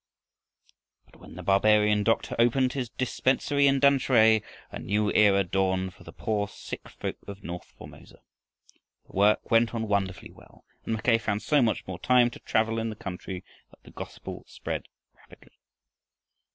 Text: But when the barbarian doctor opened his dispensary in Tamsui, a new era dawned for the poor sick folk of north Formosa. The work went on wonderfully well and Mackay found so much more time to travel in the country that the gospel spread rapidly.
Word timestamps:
But 1.11 1.17
when 1.17 1.35
the 1.35 1.43
barbarian 1.43 2.03
doctor 2.03 2.35
opened 2.39 2.73
his 2.73 2.89
dispensary 2.89 3.67
in 3.67 3.79
Tamsui, 3.79 4.41
a 4.71 4.79
new 4.79 5.13
era 5.13 5.43
dawned 5.43 5.93
for 5.93 6.03
the 6.03 6.11
poor 6.11 6.47
sick 6.47 6.89
folk 6.89 7.17
of 7.27 7.43
north 7.43 7.71
Formosa. 7.77 8.23
The 9.05 9.15
work 9.15 9.51
went 9.51 9.75
on 9.75 9.87
wonderfully 9.87 10.31
well 10.31 10.65
and 10.85 10.95
Mackay 10.95 11.19
found 11.19 11.43
so 11.43 11.61
much 11.61 11.85
more 11.85 11.99
time 11.99 12.31
to 12.31 12.39
travel 12.39 12.79
in 12.79 12.89
the 12.89 12.95
country 12.95 13.43
that 13.69 13.83
the 13.83 13.91
gospel 13.91 14.43
spread 14.47 14.87
rapidly. 15.13 15.53